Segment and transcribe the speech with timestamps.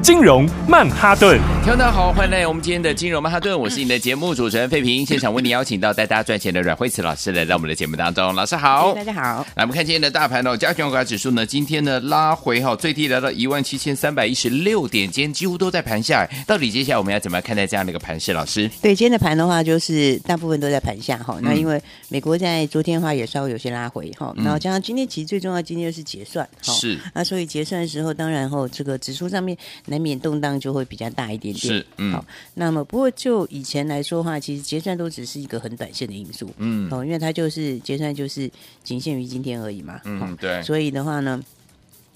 [0.00, 9.44] 金融曼哈顿，听众大家好，欢迎来我们今天的金融曼哈顿，我是你的节目主持人费平，现场为你邀请到带大家赚钱的阮慧慈老师来到我们的节目当中，老师好，大家好。
[9.54, 18.32] 来，我们看今天的大盘哦，加权股价指数呢，今天呢拉回哈，最低来到一万七千三百一十六点，今天几乎都在盘下，到底接下来我们要怎么样看待这样的一个盘势？
[18.32, 29.56] 老师，对，今天的盘的话，就是大部分都在盘下哈，那因为美国在昨天的话也稍微有些拉回哈，然后加上今天其实最重要，今天就是结算，是，那所以结算的时候，当然后这个指数上面
[29.88, 30.68] 难免动荡就。
[30.78, 32.24] 会比较大一点点，是，嗯，好，
[32.54, 38.48] 那么不过就以前来说的话，其实结算都只是一个很短线的因素，嗯，哦，因为它就是结算就是
[38.84, 41.42] 仅限于今天而已嘛，嗯，对，所以的话呢。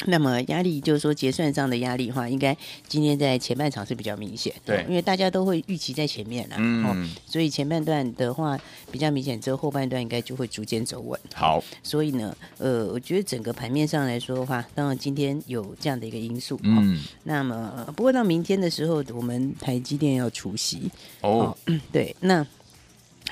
[0.07, 8.59] 那么压力就是说结算上的压力的话，应该今天在前半场是比较明显，对，因为大家都会预期在前面了，嗯、哦，所以前半段的话
[8.91, 11.19] 比较明显，之后后半段应该就会逐渐走稳。
[11.35, 22.47] 好，所以呢，呃，我觉得整个盘面上来说的话，当然今天有这样的一个因素，嗯，哦、那么不过到明天的时候，我们台积电要除息，哦，哦，对，那。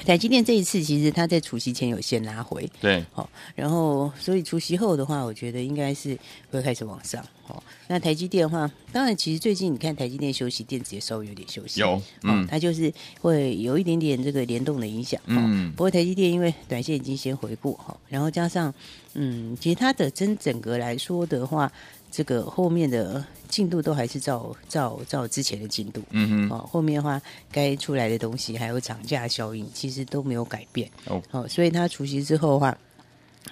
[0.04, 6.18] 台积电这一次其实它在除夕前有先拉回，对，好，然后所以除夕后的话，我觉得应该是
[6.50, 18.72] 会开始往上，好，那台积电的话，当然其实最近你看台积电休息，电子也稍微有点休息，有，嗯，它就是会有一点点这个联动的影响，嗯，不过台积电因为短线已经先回过，哈，然后加上，
[19.14, 21.70] 嗯，其实它的真整个来说的话。
[22.10, 27.20] 这个后面的进度都还是照照照之前的进度，嗯哼，哦，后面的话
[27.52, 32.76] 该出来的东西还有涨价效应，其实都没有改变，哦，哦，所以它除夕之后的话，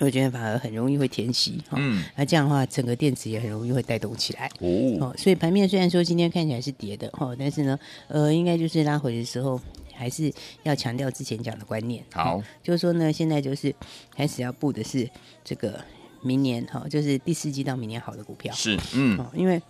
[0.00, 7.78] 我觉得反而很容易会填息，哦、嗯，那这样的话，整个电子也很容易会带动起来，哦，哦，所以盘面虽然说今天看起来是跌的，哦，但是呢，
[8.08, 9.60] 呃，应该就是拉回的时候，
[9.94, 10.32] 还是
[10.64, 13.72] 要强调之前讲的观念，好，哦、就是说呢，现在就是
[14.16, 15.08] 开始要布的是
[15.44, 15.80] 这个。
[16.22, 18.54] 明年哈，就是第四季到明年好的股票。
[18.54, 19.60] 是，嗯，因为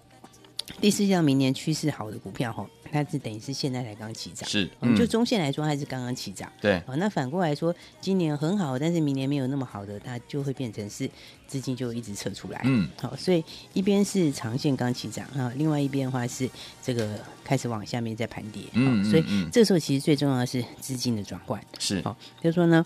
[0.81, 11.09] 第四季到明年趋势好的股票哈，它是等于是现在才刚起涨，是，嗯，就中线来说它是刚刚起涨，对，哦，那反过来说，今年很好，但是明年没有那么好的，它就会变成是
[11.47, 13.43] 资金就一直撤出来，嗯，好，所以
[13.73, 16.49] 一边是长线刚起涨哈，另外一边的话是
[16.83, 22.85] 这个开始往下面在盘跌，嗯，所以这时候其实最重要的是资金的转换，是，好，就是说呢。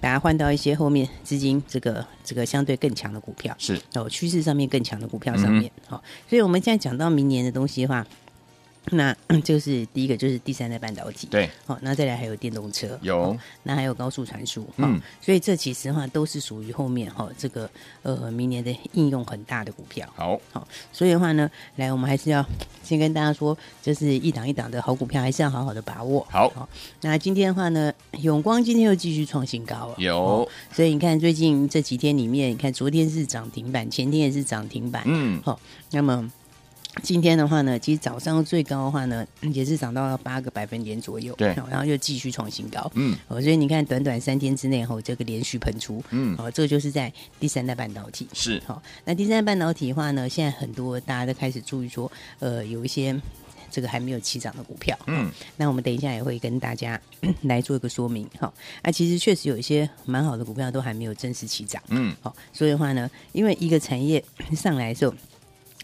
[0.00, 8.06] 把它换到一些后面资金这个这个相对更强的股票，是哦，趋势上面更强的股票上面，好、嗯，所以我们现在讲到明年的东西的话。
[8.86, 9.14] 那
[9.44, 17.70] 就是第一个，就是第三代半导体，对，好，那再来还有电动车，有，那还有高速传输，嗯，所以这其实的话都是属于后面哈，这个
[18.02, 22.44] 呃明年的应用很大的股票，好，好，所以的话呢，来我们还是要
[22.82, 26.68] 先跟大家说，就是一档一档的好股票，还是要好好的把握，好，好，
[27.02, 27.92] 那今天的话呢，
[28.22, 35.60] 永光今天又继续创新高了，有，所以你看最近这几天里面，你看昨天是涨停板，前天也是涨停板，嗯，好，
[35.90, 36.32] 那么。
[37.02, 53.18] 今天的话呢，其实早上最高的话呢，也是涨到了八个百分点左右，对，然后又继续创新高，嗯，哦所以你看，短短三天之内后，这个连续喷出，嗯，哦，这个就是在第三代半导体，是，好，那第三代半导体的话呢，现在很多大家都开始注意说，呃，有一些
[53.70, 57.00] 这个还没有起涨的股票，嗯，那我们等一下也会跟大家
[57.42, 64.22] 来做一个说明，哈，那其实确实有一些蛮好的股票都还没有正式起涨，嗯，好，所以的话呢，因为一个产业
[64.54, 65.14] 上来的时候。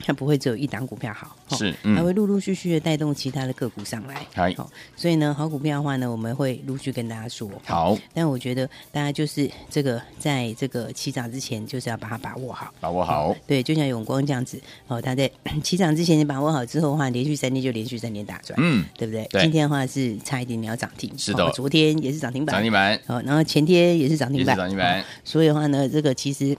[0.04, 7.96] 它不会只有一档股票好，是，它、嗯、会陆陆续续的带动其他的个股上来，好，所以呢，好股票的话呢，我们会陆续跟大家说，好。
[8.12, 15.30] 但我觉得大家就是这个，在这个起涨之前，就是要把它把握好，把握好，对，就像永光这样子，哦，他在
[15.64, 19.26] 起涨之前你把握好之后的话，连续三天就连续三天大赚，嗯，对不对？
[19.30, 19.42] 对。
[19.42, 26.56] 今天的话是差一点你要涨停，是的，昨天也是涨停板，涨停板，好，然后前天也是涨停板，涨停板，所以的话呢，这个其实。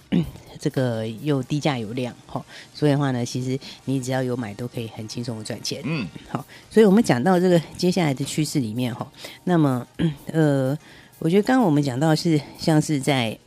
[0.60, 2.44] 这个又低价有量哈，
[2.74, 5.82] 所以的话呢，其实你只要有买都可以很轻松的赚钱。
[5.86, 9.10] 嗯，好，所以我们讲到这个接下来的趋势里面哈，
[9.44, 9.88] 那么
[10.28, 10.78] 呃，
[11.20, 13.38] 我觉得刚刚我们讲到是像是在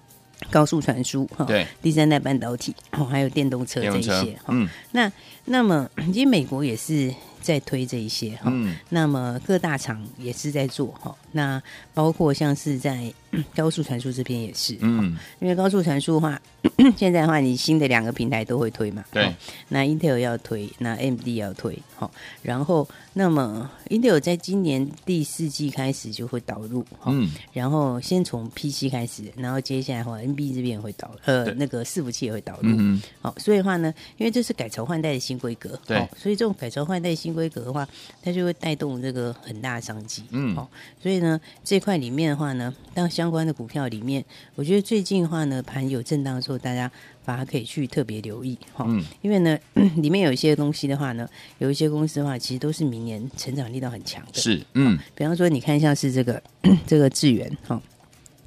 [0.50, 2.74] 高速传输哈，对，第三代半导体，
[3.08, 4.12] 还有电动车这一些
[4.44, 5.12] 哈，嗯，那
[5.44, 8.44] 那么其实美国也是在推这一些哈。
[8.46, 11.14] 嗯，那么各大厂也是在做哈。
[11.32, 11.62] 那
[11.94, 13.12] 包括像是在
[13.54, 16.40] 高速传输这边也是，嗯，因为高速传输的话，
[16.96, 19.04] 现在的话你新的两个平台都会推嘛。
[19.12, 19.32] 对。
[19.68, 22.10] 那 Intel 要推，那 AMD 要推，好，
[22.42, 37.88] 然后那么 Intel 在今年第四季开始就会导入，嗯，然后先从 PC 开始，然后接下来的话 NB 这边也会导，呃，那个伺服器也会导入，嗯，好，所以的话呢，因为这是改朝换代的新规格，对，所以这种改朝换代新规格的话，
[38.20, 40.68] 它就会带动这个很大的商机，嗯，好，
[41.00, 44.24] 所以呢，这块里面的话呢，当相关的股票里面，
[44.56, 46.90] 我觉得最近的话呢，盘有震荡的时候，大家。
[47.22, 49.56] 反而可以去特别留意哈，嗯，因为呢，
[50.02, 51.28] 里面有一些东西的话呢，
[51.58, 56.42] 有一些公司的话，其实都是明年成长力道很强的，是，嗯，比方说你看一下是这个
[56.88, 57.80] 这个智源哈，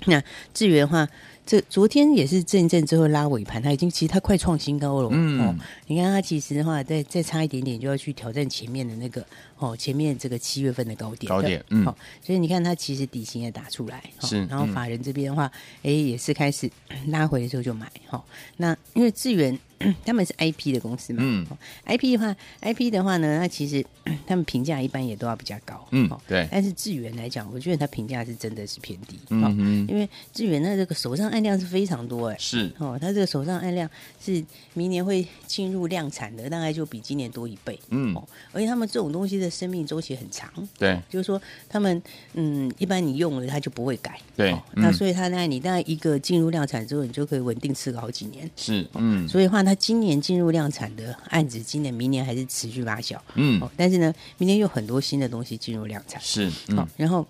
[0.08, 0.22] 那
[0.54, 1.08] 智源的话。
[1.46, 5.10] 这昨天也是震震之后拉尾盘，它已经其实它快创新高了。
[5.12, 5.56] 嗯，哦，
[5.88, 9.26] 你看它其实的话，再再差一点点就要去挑战前面的那个
[9.58, 11.30] 哦，前面这个七月份的高点。
[11.30, 14.04] 高点，嗯，哦，所以你看它其实底薪也打出来。
[14.22, 15.52] 是，然后法人这边的话，
[15.84, 16.70] 哎，也是开始
[17.08, 17.92] 拉回的时候就买。
[18.08, 18.24] 哈，
[18.58, 19.58] 那因为智原。
[20.06, 21.20] 他们是 IP 的公司嘛？
[21.24, 21.46] 嗯
[21.86, 23.86] ，IP 的话，IP 的话呢，那其实
[24.28, 25.86] 他们评价一般也都要比较高。
[25.92, 26.48] 嗯，对。
[26.52, 29.20] 但是智源来讲，我觉得他评价是真的是偏低。
[29.30, 29.88] 嗯嗯。
[29.90, 32.36] 因为智源那这个手上案量是非常多哎。
[32.40, 32.72] 是。
[32.80, 33.90] 哦，他这个手上案量
[34.24, 34.44] 是
[34.74, 37.80] 明年会进入量产的，大概就比今年多一倍。
[37.90, 38.16] 嗯。
[38.16, 40.50] 哦，而且他们这种东西的生命周期很长。
[40.78, 41.00] 对。
[41.10, 42.02] 就是说，他们
[42.34, 44.20] 嗯，一般你用了它就不会改。
[44.36, 44.56] 对。
[44.76, 48.50] 那所以他那你大概一个进入量产之后，你就可以稳定吃个好几年。
[48.56, 48.88] 是。
[48.96, 49.28] 嗯。
[49.28, 49.73] 所以的话，它。
[49.76, 53.18] 今年进入量产的案子，今年、明年还是持续发酵。
[53.36, 56.22] 嗯，但是呢，明年有很多新的东西进入量产。
[56.22, 57.26] 是，嗯、好，然后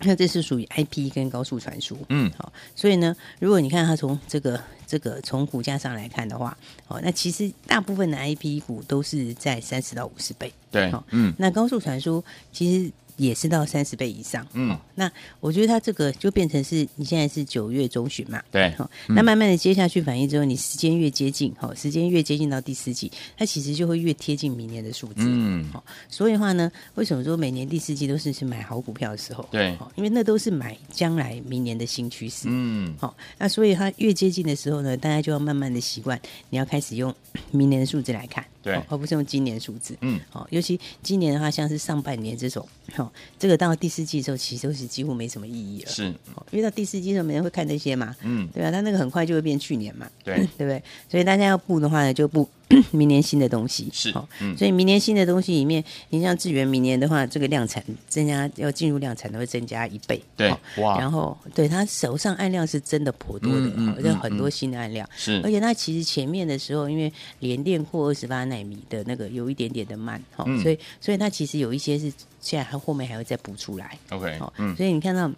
[0.00, 1.96] 那这是属于 IP 跟高速传输。
[2.08, 6.56] 嗯，好，所以呢，如果你看它从这个这个从股价上来看的话，
[6.88, 10.52] 哦，那其实大部分的 IP 股都是在三十到五十倍。
[10.70, 12.92] 对，好，嗯，那高速传输其实。
[13.16, 15.10] 也是到三十倍以上，嗯，那
[15.40, 29.46] 我觉得它这个就变成是你现在是九月中旬嘛，对，好，那慢慢的接下去反应之后，你时间越接近，好，时间越接近到第四季，它其实就会越贴近明年的数字，嗯，好，所以的话呢，为什么说每年第四季都是是买好股票的时候？
[29.50, 36.20] 对，因为那都是买将来明年的新趋势，嗯，好，那所以它越接近的时候呢，大家就要慢慢的习惯，
[36.50, 37.14] 你要开始用
[37.50, 38.44] 明年的数字来看。
[38.62, 39.96] 对，而不是用今年数字。
[40.00, 45.90] 嗯，好，尤其今年的话，像是上半年这种，好，这个到第四季的时候，其实都是几乎没什么意义了。
[45.90, 46.04] 是，
[46.50, 48.14] 因为到第四季的时候，没人会看这些嘛。
[48.22, 50.08] 嗯，对啊，它那个很快就会变去年嘛。
[50.24, 50.82] 对， 对不对？
[51.10, 52.48] 所以大家要布的话呢，就布。
[52.90, 65.08] 明年新的东西是，嗯，所以明年新的东西里面，你像智源明年的话，这个量产增加要进入量产都会增加一倍，对，哇，然后对他手上按量是真的颇多的，而且很多新的按量。
[65.14, 75.30] 是，而且他其实前面的时候，因为联电过二十八纳米的那个有一点点的慢，哈，所以所以他其实有一些是现在他后面还会再补出来，OK，好，嗯，所以你看到。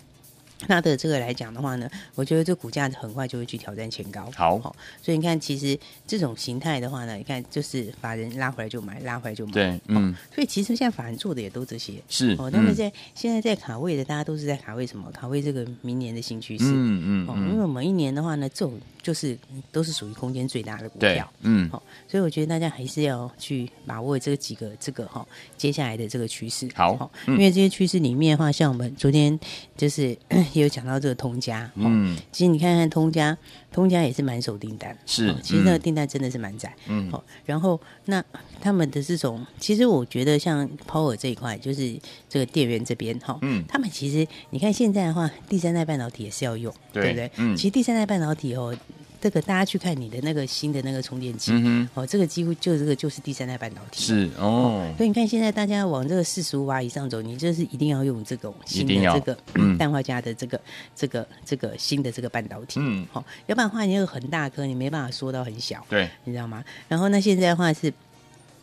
[0.60, 4.30] 它的这个来讲的话呢，我觉得这股价很快就会去挑战前高。
[4.34, 9.52] 好，所以你看，其实这种形态的话呢，你看就是法人拉回来就买，拉回来就买。
[9.52, 10.14] 对，嗯。
[10.34, 11.94] 所以其实现在法人做的也都这些。
[12.08, 12.34] 是。
[12.38, 15.10] 哦，他们在现在在卡位的，大家都是在卡位什么？
[15.10, 16.64] 卡位这个明年的新趋势。
[16.68, 17.28] 嗯嗯。
[17.28, 19.36] 哦，因为我们一年的话呢，这种就是
[19.70, 21.30] 都是属于空间最大的股票。
[21.42, 21.68] 嗯。
[21.68, 26.68] 好，所以我觉得大家还是要去把握这几个这个哈接下来的这个趋势。
[26.74, 27.10] 好。
[27.26, 29.38] 因为这些趋势里面的话，像我们昨天
[29.76, 30.16] 就是。
[30.52, 33.36] 也有讲到这个通家，嗯，其实你看看通家，
[33.72, 38.22] 通家也是满手订单，是，哦、其实那个订单真的是蛮窄，嗯，好、哦，然后那
[38.60, 41.98] 他们的这种，其实我觉得像 Power 这一块，就是
[42.28, 47.30] 这个电源这边，哈、哦，嗯，他们其实你看现在的话，第三代半导体也是要用，对，对不对？
[47.36, 48.76] 嗯，其实第三代半导体哦。
[49.24, 51.50] 这个大家去看你的那个新的那个充电器，
[51.94, 54.44] 哦，这个几乎就这个就是第三代半导体，是哦，
[54.84, 54.94] 哦。
[54.98, 59.34] 所以你看现在大家往这个四十五瓦以上走，你就是一定要用这个新的这个
[59.80, 60.60] 氮化镓的这个
[60.94, 66.62] 这个这个新的这个半导体，嗯，好、哦，要不然的话你那个很大颗，你没办法缩到很小，对，你知道吗？
[66.86, 67.90] 然后那现在的话是。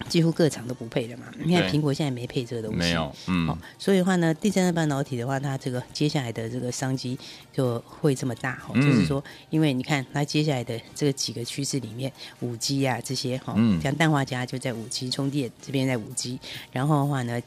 [0.09, 7.17] 几乎各厂都不配的嘛，你看苹果现在没配这个东西，没有，嗯，哦，所以的话呢，第三代半导体的话，它这个接下来的这个商机
[7.51, 16.39] 就会这么大，哈、嗯，就是说，因为你看它接下来的这个几个趋势里面，五 G 啊这些，哈，嗯，像氮化镓就在五 G 充电这边在五 G，
[16.71, 17.41] 然后的话呢。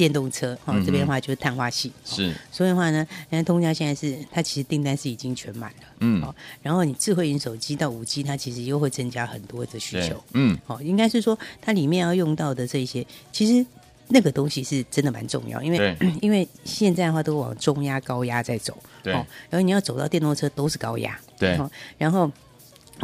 [0.00, 13.66] 电动车哦，这边的话就是碳化矽，是，所以的话呢，人家通家现在是它其实订单是已经全满了，嗯，好，然后你智慧型手机到五 G，它其实又会增加很多的需求，嗯，好，应该是说它里面要用到的这些，其实
[14.08, 21.60] 那个东西是真的蛮重要，因为 因为现在的话都往中压高压在走，对，然后你要走到电动车都是高压，对，
[21.98, 22.32] 然后。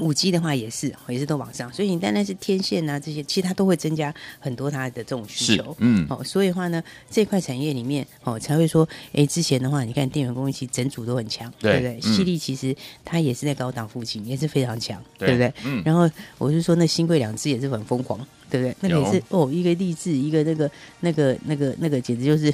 [0.01, 12.13] 五 G 的话也是，也是都往上，所以你单单是天线啊这些，其实它都会增加很多它的这种需求，嗯，哦，所以的话呢，这块产业里面哦才会说，哎，之前的话，你看电源供应器整组都很强，对，对不对？
[12.13, 12.75] 矽、嗯、力其实
[13.05, 15.55] 它也是在高档附近，也是非常强，对，对不对？
[15.65, 18.19] 嗯，然后我就说，那新贵两只也是很疯狂，
[18.51, 18.77] 对不对？
[18.81, 22.53] 那个也是哦，一个励志，一个那个那个那个那个，简直就是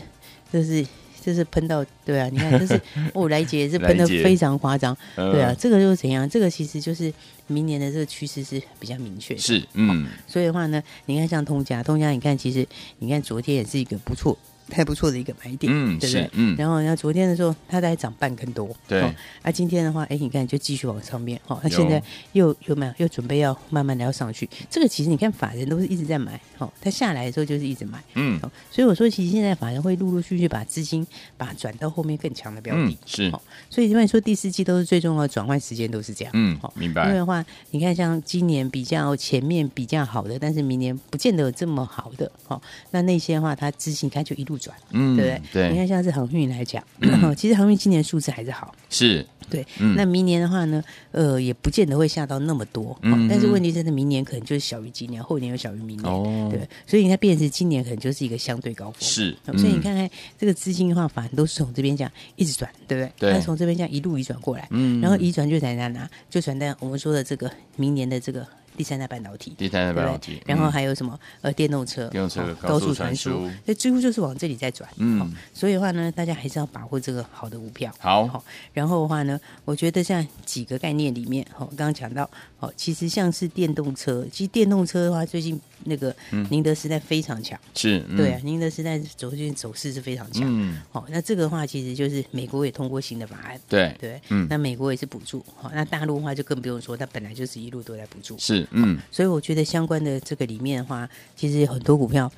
[0.53, 0.87] 就是。
[1.23, 2.79] 就是喷到对啊，你看，这是
[3.15, 6.29] 哦，来杰也是喷的非常夸张，对啊，这个又是怎样？
[6.29, 7.13] 这个其实就是
[7.47, 12.67] 明年的这个趋势是比较明确，是嗯，所以的话呢，你看像通家，通家，你看其实
[12.99, 14.37] 你看昨天也是一个不错。
[14.71, 16.31] 还不错的一个买点，嗯，对不对？
[16.35, 19.01] 嗯，然后那昨天的时候，它在涨半更多，对。
[19.03, 22.03] 哦、啊，今天的话，哎，你看就继续往上面，哦，那现在
[22.33, 24.49] 又又没有又准备要慢慢的要上去？
[24.71, 28.51] 这个其实你看法人都是一直在买，哦，它下来的时候就是一直买，嗯、哦。
[28.71, 33.41] 所以我说，其实现在法人会陆陆续续把资金把它转到后面更强的标的，嗯、是、哦。
[33.69, 37.05] 所以因为说第四季都是最重要的转换时间，都是这样，嗯，好、哦，明白。
[37.05, 45.69] 因为的话，你看像今年比较前面比较好的，但是明年不见得有这么好的，哦，那那些的话，它资金它就一路转，嗯，对不对？
[45.69, 49.27] 对，你看像是航运来讲， 嗯、其实航运今年数字还是好，是。
[49.51, 63.13] 对，嗯、那明年的话呢，呃，也不见得会下到那么多，嗯、但是问题是，明年可能就是小于今年，后年又小于明年，哦、对，所以你看，变成今年可能就是一个相对高峰，是，所以你看看这个资金的话，反正都是从这边这样一直转，对不对？
[63.19, 68.47] 对，它从这边这样一路移转过来，嗯，然后移转就在哪哪，就转到我们说的这个明年的这个。
[68.77, 71.19] 第三代半导体，第三代半导体，然后还有什么？
[71.41, 74.89] 呃，电动车，电动车高速传输，所以几乎就是往这里在转。
[74.97, 77.93] 嗯，所以的话呢，大家还是要把握这个好的股票。
[77.99, 82.29] 好，然后的话呢，我觉得像几个概念里面，哦，刚刚讲到，
[82.63, 86.17] 哦，其实像是电动车，其实电动车的话，最近那个
[86.49, 90.45] 宁德时代非常强，是，对啊，宁德时代走最近走势是非常强。
[90.47, 99.43] 嗯，好，那这个的话，其实就是美国也通过新的法案，对对，嗯，那美国也是补助，好，那大陆的话就更不用说，它本来就是一路都在补助，是，嗯，所以我。
[99.43, 102.31] 觉得相关的这个里面的话，其实很多股票，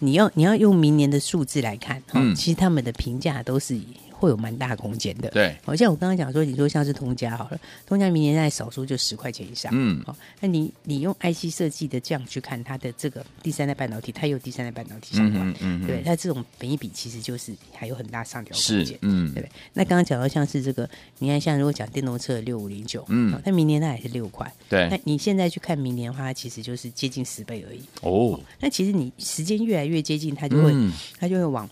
[0.00, 3.86] 你要你要用明年的数字来看，嗯，其实他们的评价都是以。
[4.18, 19.50] 会有蛮大空间的，对，好像我刚刚讲说，你说像是通家好了，通家明年在少说就十块钱以上，嗯，好，那你你用 IC 设计的这样去看它的这个第三代半导体，它有第三代半导体相关，嗯，对，它这种本一比其实就是还有很大上调空间，嗯，对不对？
[19.72, 30.74] 那刚刚讲到像是这个，你看像如果讲电动车六五零九，嗯，那明年它也是六块，对，那你现在去看明年的话，它其实就是接近十倍而已，哦，那其实你时间越来越接近，它就会
[31.20, 31.68] 它就会往。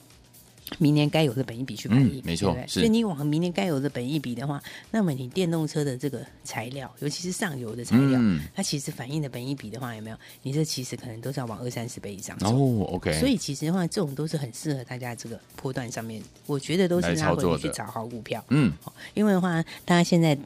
[0.79, 8.21] 明年该有的本益比去反映，没错，所以你往明年该有的本益比的话，那么你电动车的这个材料，尤其是上游的材料，
[8.55, 10.17] 它其实反映的本益比的话，有没有？
[10.43, 12.85] 你这其实可能都是要往二三十倍以上哦。
[12.93, 18.45] OK，所以其实的话，这种都是很适合大家这个波段上面，我觉得都是拉回去找好股票。
[18.49, 18.73] 嗯，
[19.15, 20.37] 因为的话，大家现在。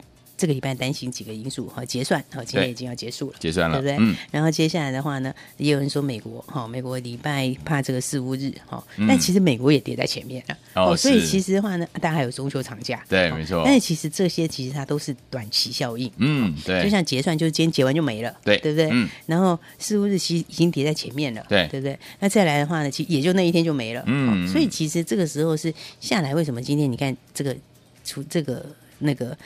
[0.41, 4.03] 这个礼拜担心几个因素哈，结算哈，今天已经要结束了，结算了，对不对？
[4.03, 4.15] 嗯。
[4.31, 13.61] 然后接下来的话呢，也有人说美国哈，美国礼拜怕这个四五日哈，但其实美国也跌在前面了哦，所以其实的话呢，大家还有中秋长假，对，没错。
[13.63, 16.81] 但是其实这些其实它都是短期效应，嗯，对。
[16.81, 18.89] 就像结算，就是今天结完就没了，对，对不对？
[18.91, 19.07] 嗯。
[19.27, 21.99] 然后四五日其实已经跌在前面了，对，对不对？
[22.19, 24.47] 那再来的话呢，其实也就那一天就没了，嗯。
[24.47, 27.55] 所以其实这个时候是下来，为什么今天你看这个
[28.03, 28.65] 出这个
[28.97, 29.37] 那个。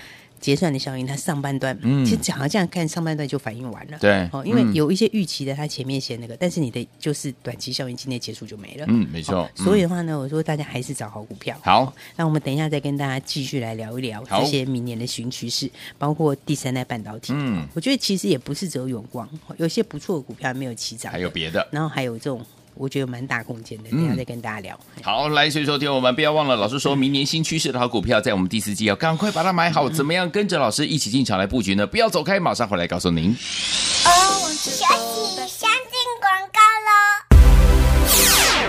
[0.46, 9.50] 结算的效应，它上半段，嗯，其实好像这样看，上半段就反应完了，对，哦，因为有一些预期的，它前面写那个，但是你的就是短期效应，今天结束就没了，嗯，没错。
[9.56, 11.58] 所以的话呢，我说大家还是找好股票。
[11.64, 17.34] 好，那我们等一下再跟大家继续来聊一聊这些明年的新趋势，包括第三代半导体。
[17.36, 22.46] 嗯，我觉得其实也不是只有永光，有些不错的股票还没有起涨，还有别的，然后还有这种。
[22.76, 24.80] 我觉得蛮大空间的，等下再跟大家聊。
[24.98, 29.90] 嗯、好，来，所以说听我们不要忘了，老师说明年新趋势的好股票，在我们第四季要赶快把它买好。
[29.90, 31.88] 怎么样跟着老师一起进场来布局呢？
[31.88, 33.36] 不要走开，马上回来告诉您。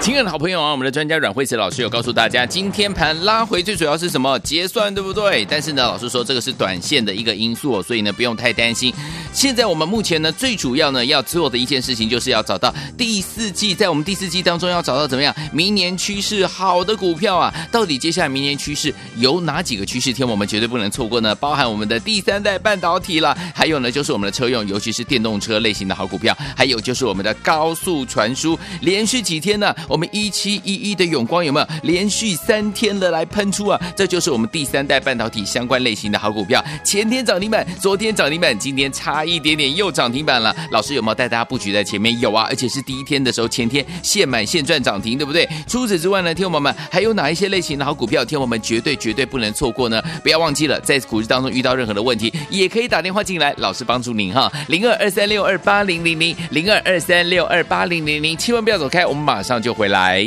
[0.00, 4.38] 亲爱的好朋友啊，我们的专家阮慧慈老师有告诉大家，今天盘拉回最主要是什么？
[4.38, 5.44] 结算对不对？
[5.44, 8.94] 但是呢，老师说这个是短线的一个因素，所以呢不用太担心。
[9.36, 17.52] 现在我们目前呢最主要呢要做的一件事情，就是要找到第四季，在我们第四季当中要找到怎么样明年趋势好的股票啊？
[17.70, 21.34] 到底接下来明年趋势有哪几个趋势天我们绝对不能错过呢？
[21.34, 29.74] 包含我们的第三代半导体了，还有呢就是我们的车用，尤其是电动车类型的好股票，还有就是我们的高速传输，连续几天呢。
[29.86, 33.78] 我们一七一一的永光有没有连续三天的来喷出啊？
[33.94, 36.64] 这就是我们第三代半导体相关类型的好股票。
[36.82, 40.54] 前天涨停板，昨天涨停板，今天差一点点又涨停板了。
[40.70, 42.18] 老师有没有带大家布局在前面？
[42.20, 45.48] 有啊，而且是第一天的时候，前天现买现赚涨停，对不对？
[45.66, 48.24] 除此之外呢，听我们还有哪一些类型的好股票？
[48.24, 50.02] 听我们绝对绝对不能错过呢！
[50.22, 60.26] 不要忘记了，在股市当中遇到任何的问题，也可以打电话进来，老师帮助您哈，零二二三六二八零零零零二二三六二八零零零，千万不要走开，我们马上就回来。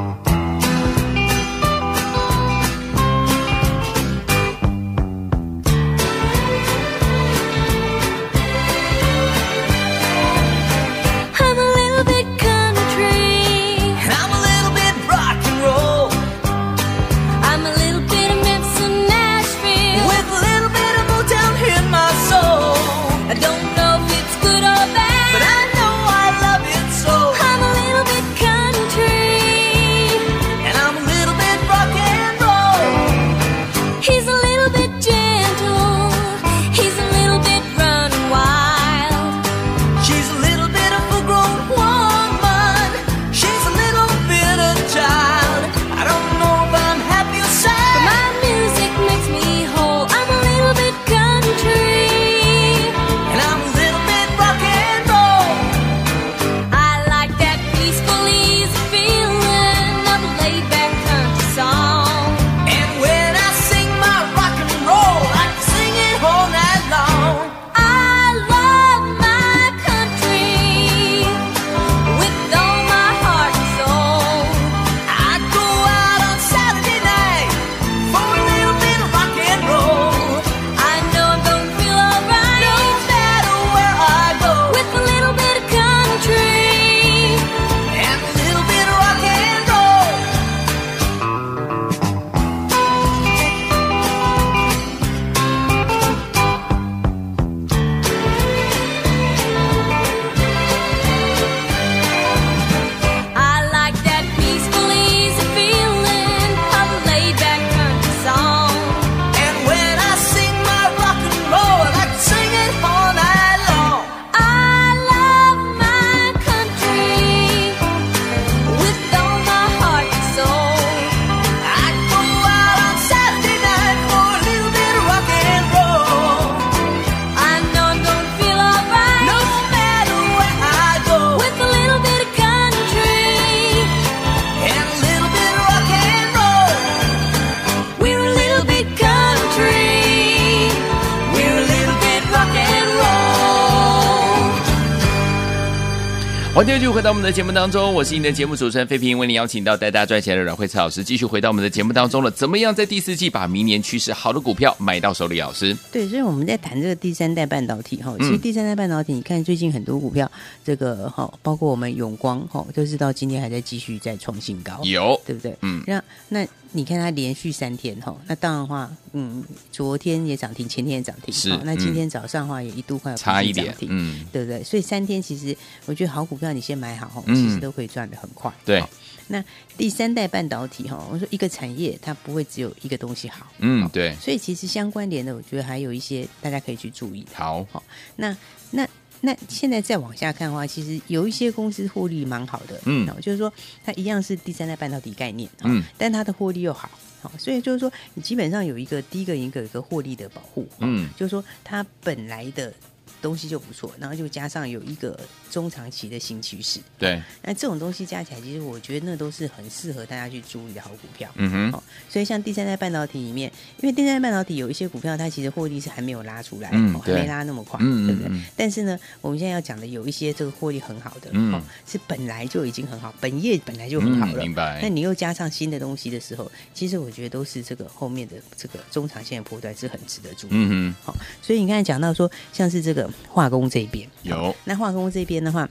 [146.61, 152.29] 欢迎继续回到我们的节目当中，我是你的节目主持人费平，为您邀请到带大家赚钱的阮慧慈老师，继续回到我们的节目当中了。
[152.29, 155.39] 怎么样在第四季把明年趋势好的股票买到手里？
[155.39, 160.31] 老师，对，所以我们在谈这个第三代半导体哈，其实第三代半导体，你看最近很多股票，
[160.63, 165.55] 这个哈，包括我们永光哈，都是到今天还在继续在创新高，有，对不对？
[165.63, 171.49] 嗯，那那你看它连续三天哈，那当然的话，嗯，昨天也涨停，前天也涨停，是。
[171.63, 174.63] 那今天早上的话也一度快要差一点，嗯，对不对？
[174.63, 175.55] 所以三天其实
[175.85, 178.51] 我觉得好股票你先买好哈，其实都可以赚的很快。
[178.63, 178.83] 对。
[179.27, 179.43] 那
[179.77, 184.15] 第三代半导体哈，我说一个产业它不会只有一个东西好，嗯，对。
[184.15, 187.25] 所以其实相关联的，我觉得还有一些大家可以去注意。
[187.33, 187.83] 好，好，
[188.15, 188.35] 那
[188.71, 188.87] 那。
[189.21, 193.51] 那现在再往下看的话，其实有一些公司获利蛮好的，嗯，就是说
[193.83, 196.89] 它一样是第三代半导体概念，嗯，但它的获利又好，
[197.21, 202.73] 好，所以就是说你基本上有一个第一个一个有一个获利的保护，嗯，就是说它本来的。
[203.21, 205.17] 东西就不错，然后就加上有一个
[205.49, 206.79] 中长期的新趋势。
[206.97, 211.29] 对，那这种东西加起来，其实我觉得那都是很适合大家去注意的好股票。
[211.35, 211.71] 嗯哼。
[211.71, 218.41] 哦，所以像第三代半导体里面，因为第三代半导体有一些股票，它其实获利是还没有拉出来，嗯，还没拉那么快，嗯，对不对？
[218.55, 224.79] 但是呢，我们现在要讲的有一些这个获利很好的，嗯，是本来就已经很好，本业本来就很好了，明白。
[224.81, 230.51] 那你又加上新的东西的时候，其实我觉得都是这个后面的这个中长线的波段是很值得注意。
[230.53, 230.95] 嗯哼。
[231.03, 234.07] 好，所以你刚才讲到说，像是这个化工这边。
[234.23, 235.69] 有，那化工这边的话，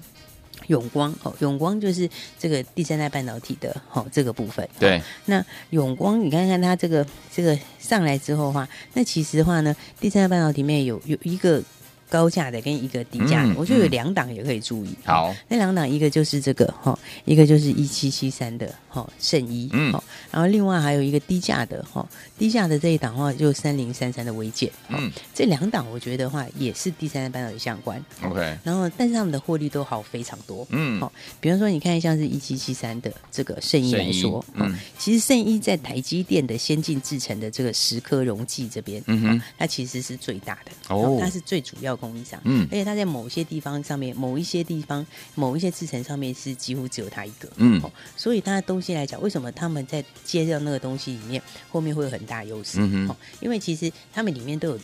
[0.69, 4.69] 永光哦，永光就是这个第三代半导体的哦，这个部分。
[4.79, 11.63] 对，那永光，你看看它这个这个上来之后的话，那其实的话呢，第三代半导体里面有有一个。
[12.11, 14.95] 高价的跟一个低价的，嗯、我觉得有两档也可以注意。
[15.05, 19.93] 好，那两档一个就是这个哈，一个就是一七七三的哈圣衣，嗯，
[20.33, 22.05] 然后另外还有一个低价的哈，
[22.37, 28.05] 低价的这一档的话就三零三三的微健，嗯，这两档我觉得话也是第三代半导体相关。
[28.25, 42.00] OK，然后但是他们的获利都好非常多，嗯，好，比方说你看像是一七七三的这个圣衣来说，嗯，其实圣衣在台积电的先进制程的这个蚀刻容积这边，嗯哼，它其实是最大的，哦，它是最主要。
[42.01, 47.81] 供应商，嗯，而且它在某些地方上面，某一些地方，某一些制成上面是几乎只有它一个，嗯，
[48.17, 52.79] 所以它的东西来讲，为什么他们在接到那个东西里面，后面会有很大优势？
[52.81, 54.79] 嗯哦，因为其实他们里面都有。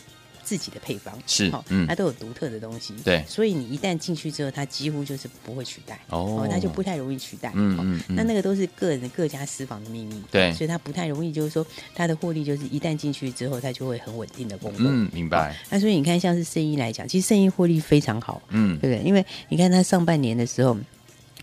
[0.47, 1.13] 自己的配方。
[1.27, 15.53] 是，嗯，它都有独特的东西，对，所以你一旦进去之后，它几乎就是不会取代，哦，它就不太容易取代，嗯嗯，那那个都是个人各家私房的秘密，对，所以它不太容易，就是说它的获利就是一旦进去之后，它就会很稳定的工作，嗯，明白。
[15.69, 19.05] 那所以你看，像是圣一来讲，其实圣一获利非常好，嗯，对不对？
[19.05, 20.77] 因为你看它上半年的时候。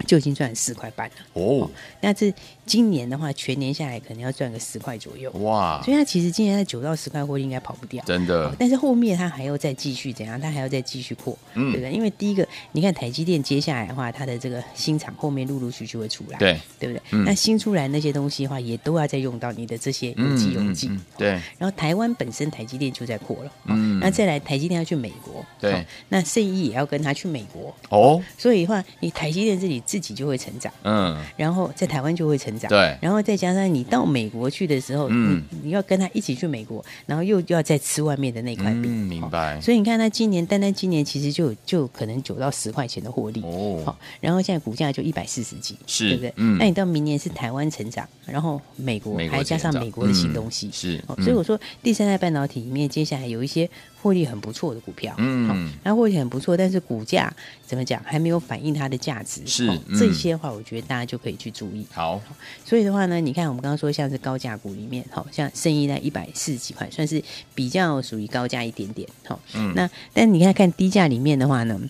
[0.06, 1.14] 就已经赚了四块半了。
[1.34, 2.32] 哦，那这
[2.66, 5.30] 今年的话，全年下来可能要赚个十块左右。
[5.32, 5.80] 哇！
[5.84, 8.54] 所以它其实今年在九到十块获利应该跑不掉，真的。
[8.58, 10.40] 但是后面它还要再继续怎样？
[10.40, 11.92] 它还要再继续扩，嗯，对不对？
[11.92, 17.02] 因为第一个，你看台积电接下来的话，它的这个新厂后面陆陆续续会出来，对，对不对？
[17.24, 21.30] 那新出来那些东西的话，也都要再用到你的这些有机溶剂，对。
[21.58, 27.74] 然后台湾本身台积电就在扩了，嗯，那再来台积电要去美国，对，那圣意也要跟他去美国。
[27.90, 30.72] 哦，所以的话，你台积电这里自己就会成长。
[30.82, 39.60] 嗯，然后在台湾就会成长，对，然后再加上你到美国去的时候，嗯，你要跟他一起去美国，然后又要再吃外面的那块饼，明白？
[39.60, 43.42] 所以你看他今年单单今年其实就就可能九到十块钱的获利。
[43.42, 46.32] 哦，好，然后现在股价就一百四十几，是，对不对？
[46.36, 53.68] 嗯，那你到明年是台湾成长，然后美国还加上美国的新东西，是，所以我说第三代半导体里面接下来有一些。
[54.04, 57.34] 获利很不错的股票，嗯，那获利很不错，但是股价
[57.66, 61.86] 怎么讲还没有反映它的价值，是这些的话，我觉得大家就可以去注意。
[61.92, 62.20] 好，
[62.64, 67.22] 所以的话呢，你看我们刚刚说像是高价股里面，好像生意在一百四十几块，算是
[67.54, 71.80] 比较属于高价一点点，好，嗯，那但你看看低价里面的话呢？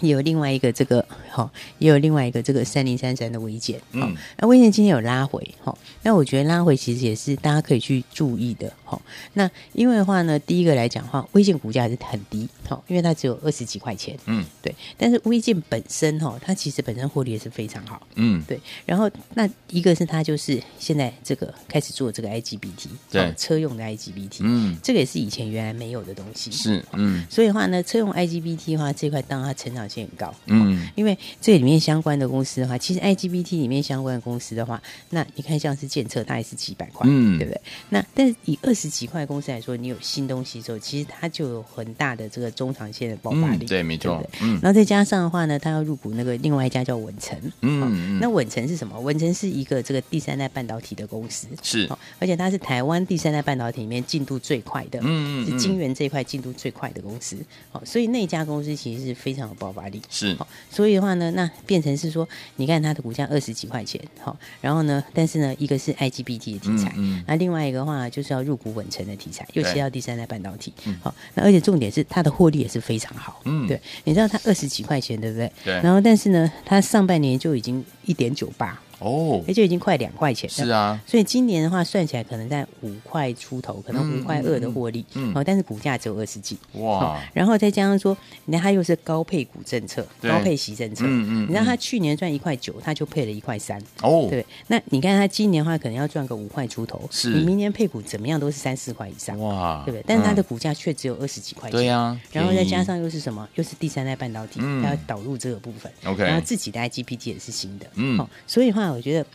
[0.00, 5.76] 也有另外一个这个好，也有另外一个这个三零三三的微减，嗯，那微减今天有拉回哈，
[6.08, 8.98] 那我觉得拉回其实也是大家可以去注意的哈。
[9.34, 14.74] 那因为的话呢，第一个来讲的话，微信股价是很低哈，因为它只有二十几块钱，嗯，对。
[14.96, 18.58] 但是微信本身哈，它其实本身获利也是非常好，嗯，对。
[18.86, 27.26] 然后那一个是它就是现在这个开始做这个 IGBT，对，车用的 IGBT，嗯，这个也是以前原来没有的东西，是，嗯。
[27.28, 29.98] 所以的话呢，车用 IGBT 的话，这块当它成长性。
[29.98, 37.60] 很高，嗯，因为这里面相关的公司的话，其实 IGBT 里面相关的公司的话，那你看像是建测，它也是几百块，嗯，对不对？
[37.88, 48.96] 那但是以二十几块公司来说，你有新东西之后，其实它就有很大的这个中长线的爆发力，嗯、对，没错，对对嗯，然后再加上的话呢，它要入股那个另外一家叫稳成，嗯，嗯，那稳成是什么？
[49.00, 51.88] 稳成是一个这个第三代半导体的公司，是，
[52.20, 57.36] 而且它是台湾第三代半导体里面进度最快的，嗯，是晶圆这一块进度最快的公司，
[57.72, 60.00] 好，所以那家公司其实是非常有爆发力。
[60.08, 60.36] 是，
[60.70, 75.50] 所以的话呢，那变成是说，你看它的股价二十几块钱，好，然后呢，但是呢，一个是 IGBT 的题材，嗯，那另外一个话就是要入股稳成的题材，又切到第三代半导体，好，那而且重点是它的获利也是非常好，嗯，对，你知道它二十几块钱，对不对？
[75.64, 78.78] 对，然后但是呢，它上半年就已经一点九八。
[78.98, 80.64] 哦，也就已经快两块钱了。
[80.64, 100.04] 是啊，所以今年的话算起来可能在五块出头，可能五块二的获利，嗯，哦，但是股价只有二十几，哇，然后再加上说，你看它又是高配股政策，高配息政策，嗯嗯，你知道它去年赚一块九，它就配了一块三，哦，对，那你看它今年的话可能要赚个五块出头，是，你明年配股怎么样都是三四块以上，哇，对不对？
[100.06, 103.48] 但是它的股价却只有二十几块钱，对呀，然后再加上又是什么？
[103.54, 109.26] 又是第三代半导体，它要导入这个部分，OK，然后自己的 IGPT 也是新的，嗯，所以的话我觉得。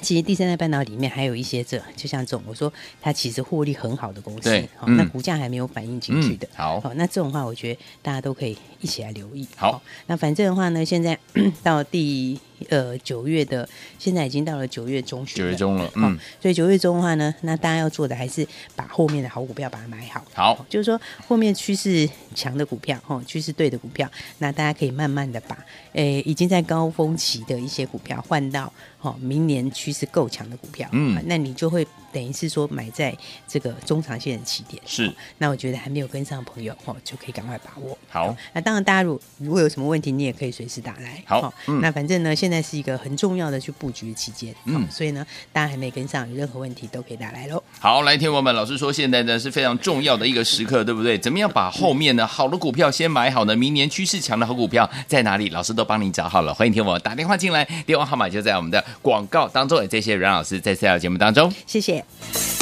[0.00, 9.46] 其实第三代半导体里面还有一些这，就像这种我说它其实获利很好的公司，好，那股价还没有反映进去的，好，好，那这种话我觉得大家都可以一起来留意。
[9.54, 11.16] 好，那反正的话呢，现在
[11.62, 12.40] 到第。
[12.68, 25.56] 呃，九月的现在已经到了九月中旬，九月中了，嗯，所以九月中的话呢，那大家要做的还是把后面的好股票把它买好，好，就是说后面趋势强的股票，哦，趋势对的股票，那大家可以慢慢的把，
[25.92, 31.86] 诶，已经在高峰期的一些股票换到，哦，明年趋势够强的股票，嗯，那你就会。
[32.12, 33.16] 等于是说买在
[33.48, 37.96] 这个中长线的起点是，那我觉得还没有跟上的朋友哦，就可以赶快把握。
[38.10, 41.24] 好，那当然大家如果如果有什么问题，你也可以随时打来。
[41.24, 47.62] 好，嗯、那反正呢，现在是一个很重要的去布局的期间，嗯，所以呢，大家还没跟上，有任何问题都可以打来喽。
[47.78, 51.16] 好，来听我们老师说，现在呢是非常重要的一个时刻，对不对？
[51.16, 53.54] 怎么样把后面呢好的股票先买好呢？
[53.54, 55.48] 明年趋势强的好股票在哪里？
[55.50, 56.52] 老师都帮你找好了。
[56.52, 59.80] 欢迎听我打电话进来，电话号码就在我们的广告当中。
[59.80, 62.61] 也谢谢阮老师在这条节目当中，谢谢。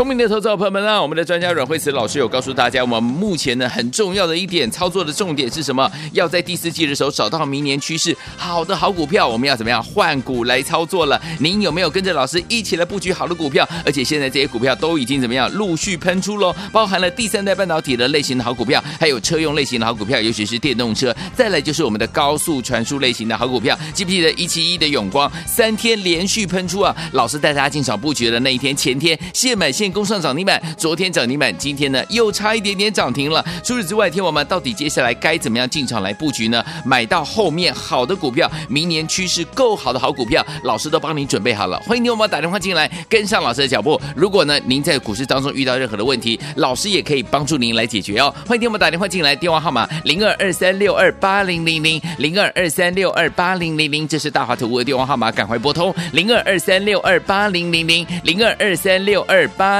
[0.00, 5.92] 聪明的投资者朋友们啊，我们的专家阮慧慈老师有告诉大家，我们目前呢很重要的一点操作的重点是什么？
[6.14, 11.20] 要在第四季的时候找到明年趋势好的好股票，我们要怎么样换股来操作了？
[11.38, 13.68] 您有没有跟着老师一起来布局好的股票？
[13.84, 16.56] 而且现在这些股票都已经怎么样陆续喷出喽？
[16.72, 21.14] 包含了第三代半导体的类型的好股票，还有车用类型的好股票，尤其是电动车。
[21.34, 26.96] 再来就是我们的高速传输类型的好股票，记不记得一七一的永光三天连续喷出啊？
[27.12, 33.44] 老师带大家进场布局的那一天，前天现买现攻上涨停板，昨天涨停板，今天呢又差一点点涨停了。
[33.62, 36.64] 除此之外，天王们到底接下来该怎么样进场来布局呢？
[36.84, 41.78] 买到后面好的股票，明年趋势够好的好股票，老师都帮您准备好了。
[41.80, 44.00] 欢迎天王们打电话进来，跟上老师的脚步。
[44.14, 48.34] 如果呢您在股市当中遇到任何的问题，老师也可以帮助您来解决哦。
[48.46, 59.79] 欢迎天王们打电话进来，电话号码零二二三六二八零零零零二二三六二八零零零，这是大华投顾的电话号码，赶快拨通零二二三六二八零零零零二二三六二八